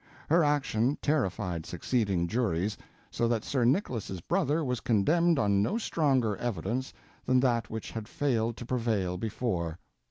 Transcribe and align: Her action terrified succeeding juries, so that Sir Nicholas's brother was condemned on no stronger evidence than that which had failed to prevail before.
Her 0.31 0.43
action 0.43 0.97
terrified 0.99 1.63
succeeding 1.67 2.27
juries, 2.27 2.75
so 3.11 3.27
that 3.27 3.43
Sir 3.43 3.65
Nicholas's 3.65 4.19
brother 4.19 4.63
was 4.65 4.79
condemned 4.79 5.37
on 5.37 5.61
no 5.61 5.77
stronger 5.77 6.35
evidence 6.37 6.91
than 7.27 7.39
that 7.41 7.69
which 7.69 7.91
had 7.91 8.07
failed 8.07 8.57
to 8.57 8.65
prevail 8.65 9.17
before. 9.17 9.77